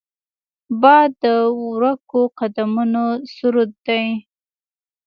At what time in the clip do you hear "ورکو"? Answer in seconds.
1.67-2.21